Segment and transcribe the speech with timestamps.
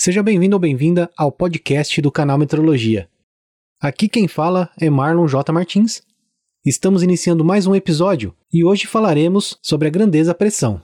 [0.00, 3.08] Seja bem-vindo ou bem-vinda ao podcast do canal Metrologia.
[3.80, 5.52] Aqui quem fala é Marlon J.
[5.52, 6.02] Martins.
[6.64, 10.80] Estamos iniciando mais um episódio e hoje falaremos sobre a grandeza pressão.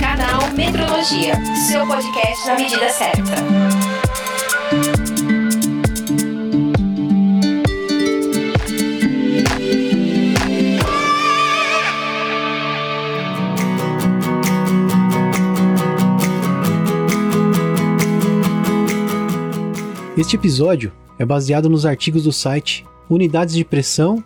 [0.00, 1.36] Canal Metrologia,
[1.68, 3.83] seu podcast na medida certa.
[20.16, 24.22] Este episódio é baseado nos artigos do site Unidades de Pressão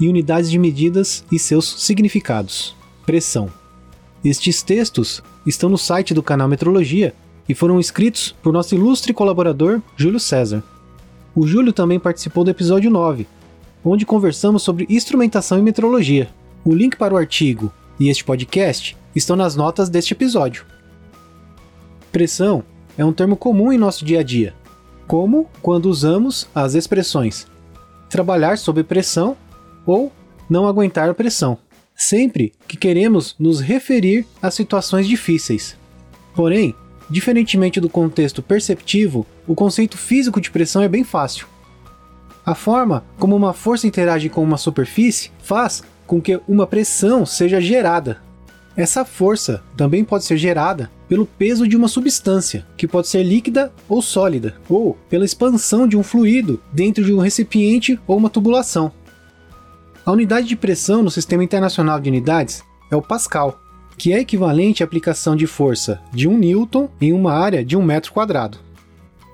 [0.00, 2.74] e Unidades de Medidas e seus significados.
[3.04, 3.50] Pressão.
[4.24, 7.14] Estes textos estão no site do canal Metrologia
[7.46, 10.62] e foram escritos por nosso ilustre colaborador Júlio César.
[11.34, 13.26] O Júlio também participou do episódio 9,
[13.84, 16.30] onde conversamos sobre instrumentação e metrologia.
[16.64, 20.64] O link para o artigo e este podcast estão nas notas deste episódio.
[22.10, 22.64] Pressão
[22.96, 24.54] é um termo comum em nosso dia a dia
[25.06, 27.46] como quando usamos as expressões
[28.14, 29.36] trabalhar sob pressão
[29.84, 30.12] ou
[30.48, 31.58] não aguentar a pressão,
[31.96, 35.76] sempre que queremos nos referir a situações difíceis.
[36.32, 36.76] Porém,
[37.10, 41.48] diferentemente do contexto perceptivo, o conceito físico de pressão é bem fácil.
[42.46, 47.60] A forma como uma força interage com uma superfície faz com que uma pressão seja
[47.60, 48.22] gerada.
[48.76, 53.72] Essa força também pode ser gerada pelo peso de uma substância, que pode ser líquida
[53.88, 58.90] ou sólida, ou pela expansão de um fluido dentro de um recipiente ou uma tubulação.
[60.04, 63.60] A unidade de pressão no Sistema Internacional de Unidades é o Pascal,
[63.96, 67.82] que é equivalente à aplicação de força de 1 newton em uma área de 1
[67.82, 68.58] metro quadrado.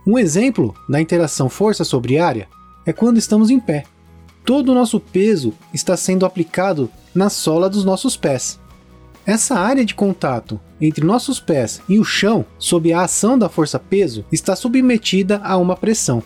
[0.07, 2.47] Um exemplo da interação força sobre área
[2.85, 3.85] é quando estamos em pé.
[4.45, 8.60] Todo o nosso peso está sendo aplicado na sola dos nossos pés.
[9.31, 14.25] Essa área de contato entre nossos pés e o chão, sob a ação da força-peso,
[14.33, 16.21] está submetida a uma pressão.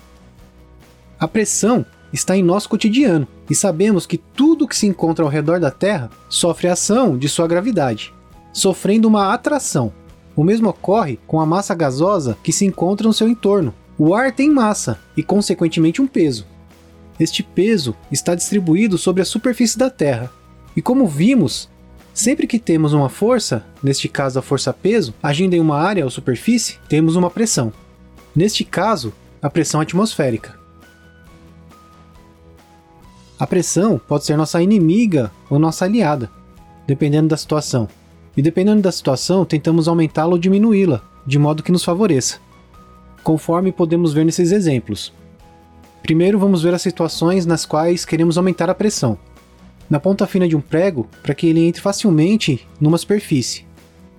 [1.20, 1.84] A pressão
[2.14, 6.08] está em nosso cotidiano e sabemos que tudo que se encontra ao redor da Terra
[6.30, 8.10] sofre ação de sua gravidade,
[8.54, 9.92] sofrendo uma atração.
[10.34, 13.74] O mesmo ocorre com a massa gasosa que se encontra no seu entorno.
[13.98, 16.46] O ar tem massa e, consequentemente, um peso.
[17.20, 20.32] Este peso está distribuído sobre a superfície da Terra.
[20.74, 21.68] E como vimos,
[22.14, 26.78] Sempre que temos uma força, neste caso a força-peso, agindo em uma área ou superfície,
[26.88, 27.72] temos uma pressão.
[28.36, 30.54] Neste caso, a pressão atmosférica.
[33.36, 36.30] A pressão pode ser nossa inimiga ou nossa aliada,
[36.86, 37.88] dependendo da situação.
[38.36, 42.38] E dependendo da situação, tentamos aumentá-la ou diminuí-la, de modo que nos favoreça.
[43.24, 45.12] Conforme podemos ver nesses exemplos.
[46.00, 49.18] Primeiro, vamos ver as situações nas quais queremos aumentar a pressão
[49.88, 53.66] na ponta fina de um prego para que ele entre facilmente numa superfície.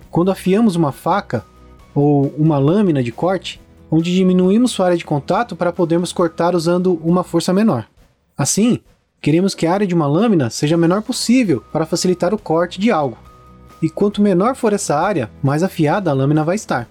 [0.09, 1.44] Quando afiamos uma faca
[1.94, 3.59] ou uma lâmina de corte,
[3.90, 7.86] onde diminuímos sua área de contato para podermos cortar usando uma força menor.
[8.38, 8.80] Assim,
[9.22, 12.80] queremos que a área de uma lâmina seja a menor possível para facilitar o corte
[12.80, 13.18] de algo.
[13.82, 16.88] E quanto menor for essa área, mais afiada a lâmina vai estar.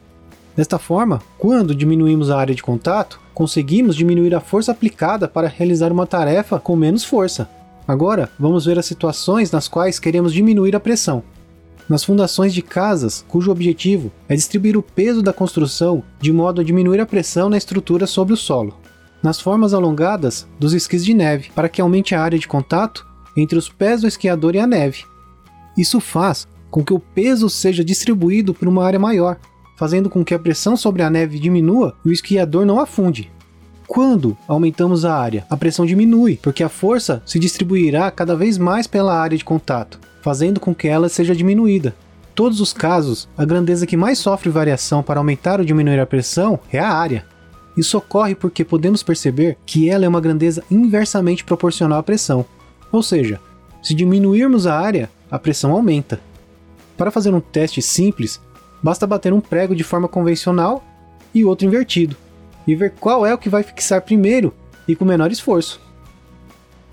[0.56, 5.90] Desta forma, quando diminuímos a área de contato, conseguimos diminuir a força aplicada para realizar
[5.90, 7.50] uma tarefa com menos força,
[7.86, 11.22] Agora, vamos ver as situações nas quais queremos diminuir a pressão.
[11.88, 16.64] Nas fundações de casas, cujo objetivo é distribuir o peso da construção de modo a
[16.64, 18.74] diminuir a pressão na estrutura sobre o solo.
[19.22, 23.06] Nas formas alongadas dos esquis de neve, para que aumente a área de contato
[23.36, 25.04] entre os pés do esquiador e a neve.
[25.76, 29.38] Isso faz com que o peso seja distribuído por uma área maior,
[29.76, 33.30] fazendo com que a pressão sobre a neve diminua e o esquiador não afunde.
[33.94, 38.88] Quando aumentamos a área, a pressão diminui, porque a força se distribuirá cada vez mais
[38.88, 41.94] pela área de contato, fazendo com que ela seja diminuída.
[42.34, 46.58] Todos os casos, a grandeza que mais sofre variação para aumentar ou diminuir a pressão
[46.72, 47.24] é a área.
[47.76, 52.44] Isso ocorre porque podemos perceber que ela é uma grandeza inversamente proporcional à pressão.
[52.90, 53.38] Ou seja,
[53.80, 56.18] se diminuirmos a área, a pressão aumenta.
[56.96, 58.40] Para fazer um teste simples,
[58.82, 60.82] basta bater um prego de forma convencional
[61.32, 62.23] e outro invertido
[62.66, 64.54] e ver qual é o que vai fixar primeiro
[64.86, 65.80] e com menor esforço.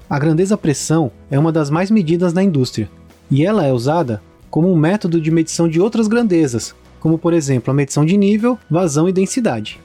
[0.09, 2.89] A grandeza-pressão é uma das mais medidas na indústria,
[3.29, 7.71] e ela é usada como um método de medição de outras grandezas, como por exemplo
[7.71, 9.79] a medição de nível, vazão e densidade.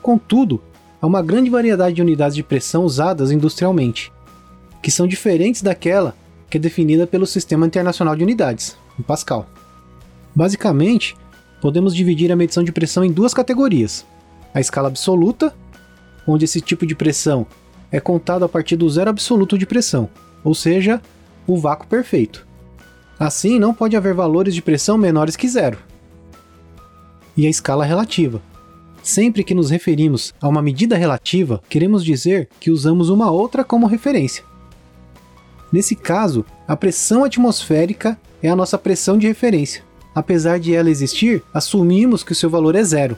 [0.00, 0.62] Contudo,
[1.00, 4.12] há uma grande variedade de unidades de pressão usadas industrialmente,
[4.80, 6.14] que são diferentes daquela
[6.48, 9.48] que é definida pelo Sistema Internacional de Unidades, o Pascal.
[10.34, 11.16] Basicamente,
[11.60, 14.04] podemos dividir a medição de pressão em duas categorias:
[14.54, 15.54] a escala absoluta,
[16.26, 17.46] onde esse tipo de pressão
[17.90, 20.08] é contado a partir do zero absoluto de pressão,
[20.42, 21.00] ou seja,
[21.46, 22.46] o vácuo perfeito.
[23.18, 25.78] Assim, não pode haver valores de pressão menores que zero.
[27.36, 28.42] E a escala relativa.
[29.02, 33.86] Sempre que nos referimos a uma medida relativa, queremos dizer que usamos uma outra como
[33.86, 34.44] referência.
[35.72, 39.82] Nesse caso, a pressão atmosférica é a nossa pressão de referência.
[40.14, 43.16] Apesar de ela existir, assumimos que o seu valor é zero.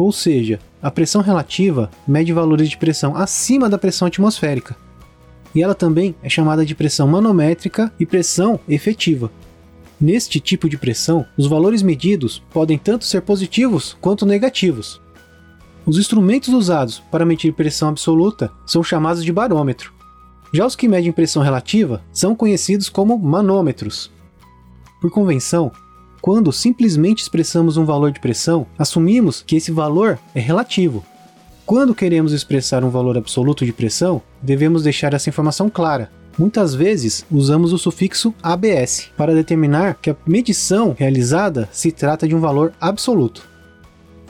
[0.00, 4.74] Ou seja, a pressão relativa mede valores de pressão acima da pressão atmosférica
[5.54, 9.30] e ela também é chamada de pressão manométrica e pressão efetiva.
[10.00, 14.98] Neste tipo de pressão, os valores medidos podem tanto ser positivos quanto negativos.
[15.84, 19.92] Os instrumentos usados para medir pressão absoluta são chamados de barômetro.
[20.50, 24.10] Já os que medem pressão relativa são conhecidos como manômetros.
[24.98, 25.70] Por convenção,
[26.20, 31.04] quando simplesmente expressamos um valor de pressão, assumimos que esse valor é relativo,
[31.70, 36.10] quando queremos expressar um valor absoluto de pressão, devemos deixar essa informação clara.
[36.36, 42.34] Muitas vezes usamos o sufixo ABS para determinar que a medição realizada se trata de
[42.34, 43.48] um valor absoluto.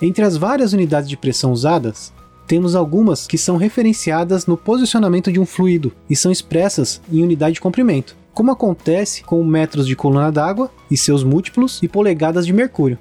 [0.02, 2.12] Entre as várias unidades de pressão usadas,
[2.46, 7.54] temos algumas que são referenciadas no posicionamento de um fluido e são expressas em unidade
[7.54, 12.52] de comprimento, como acontece com metros de coluna d'água e seus múltiplos e polegadas de
[12.52, 12.98] mercúrio.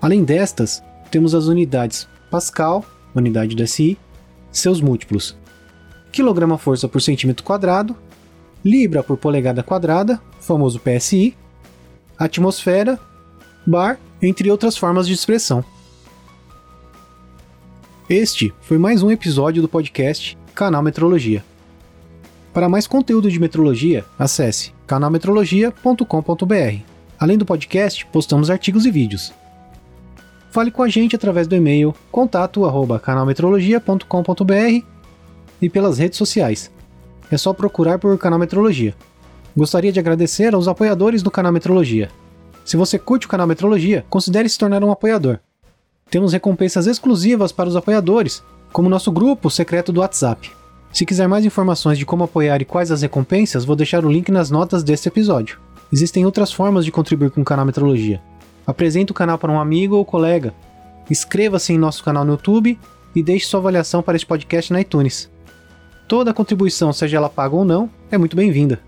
[0.00, 3.98] Além destas, temos as unidades Pascal, unidade do SI,
[4.52, 5.36] seus múltiplos:
[6.12, 7.96] quilograma-força por centímetro quadrado,
[8.64, 11.36] libra por polegada quadrada, famoso PSI,
[12.18, 12.98] atmosfera,
[13.66, 15.64] bar, entre outras formas de expressão.
[18.08, 21.44] Este foi mais um episódio do podcast Canal Metrologia.
[22.58, 26.82] Para mais conteúdo de metrologia, acesse canalmetrologia.com.br.
[27.16, 29.32] Além do podcast, postamos artigos e vídeos.
[30.50, 34.84] Fale com a gente através do e-mail contato@canalmetrologia.com.br
[35.62, 36.68] e pelas redes sociais.
[37.30, 38.92] É só procurar por Canal Metrologia.
[39.56, 42.10] Gostaria de agradecer aos apoiadores do Canal Metrologia.
[42.64, 45.38] Se você curte o Canal Metrologia, considere se tornar um apoiador.
[46.10, 50.57] Temos recompensas exclusivas para os apoiadores, como nosso grupo secreto do WhatsApp.
[50.92, 54.30] Se quiser mais informações de como apoiar e quais as recompensas, vou deixar o link
[54.30, 55.58] nas notas deste episódio.
[55.92, 58.20] Existem outras formas de contribuir com o canal Metrologia.
[58.66, 60.52] Apresente o canal para um amigo ou colega.
[61.10, 62.78] Inscreva-se em nosso canal no YouTube
[63.14, 65.30] e deixe sua avaliação para este podcast na iTunes.
[66.06, 68.80] Toda contribuição, seja ela paga ou não, é muito bem-vinda.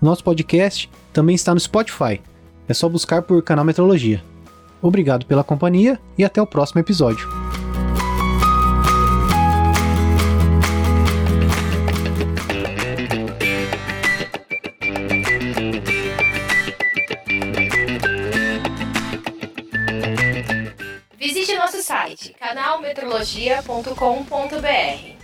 [0.00, 2.20] Nosso podcast também está no Spotify.
[2.68, 4.22] É só buscar por Canal Metrologia.
[4.80, 7.43] Obrigado pela companhia e até o próximo episódio.
[21.82, 25.23] Site canalmetrologia.com.br.